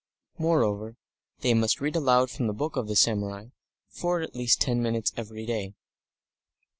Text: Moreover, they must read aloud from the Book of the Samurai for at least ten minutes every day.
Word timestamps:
Moreover, 0.39 0.95
they 1.41 1.53
must 1.53 1.79
read 1.79 1.95
aloud 1.95 2.31
from 2.31 2.47
the 2.47 2.53
Book 2.53 2.75
of 2.75 2.87
the 2.87 2.95
Samurai 2.95 3.49
for 3.87 4.21
at 4.21 4.33
least 4.33 4.59
ten 4.59 4.81
minutes 4.81 5.13
every 5.15 5.45
day. 5.45 5.75